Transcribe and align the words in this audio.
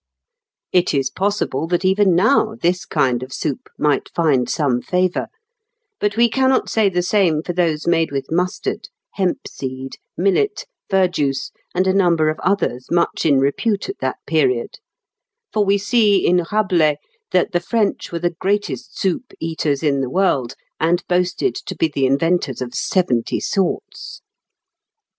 ]It 0.71 0.95
is 0.95 1.11
possible 1.11 1.67
that 1.67 1.85
even 1.85 2.15
now 2.15 2.55
this 2.59 2.85
kind 2.85 3.21
of 3.21 3.31
soup 3.31 3.69
might 3.77 4.09
find 4.15 4.49
some 4.49 4.81
favour; 4.81 5.27
but 5.99 6.17
we 6.17 6.27
cannot 6.27 6.71
say 6.71 6.89
the 6.89 7.03
same 7.03 7.43
for 7.43 7.53
those 7.53 7.85
made 7.85 8.09
with 8.11 8.31
mustard, 8.31 8.89
hemp 9.11 9.47
seed, 9.47 9.97
millet, 10.17 10.65
verjuice, 10.89 11.51
and 11.75 11.85
a 11.85 11.93
number 11.93 12.29
of 12.29 12.39
others 12.39 12.87
much 12.89 13.27
in 13.27 13.37
repute 13.37 13.89
at 13.89 13.99
that 13.99 14.17
period; 14.25 14.79
for 15.53 15.63
we 15.63 15.77
see 15.77 16.25
in 16.25 16.43
Rabelais 16.51 16.97
that 17.31 17.51
the 17.51 17.59
French 17.59 18.11
were 18.11 18.17
the 18.17 18.31
greatest 18.39 18.97
soup 18.99 19.33
eaters 19.39 19.83
in 19.83 20.01
the 20.01 20.09
world, 20.09 20.55
and 20.79 21.03
boasted 21.07 21.53
to 21.53 21.75
be 21.75 21.87
the 21.87 22.07
inventors 22.07 22.59
of 22.59 22.73
seventy 22.73 23.39
sorts. 23.39 24.23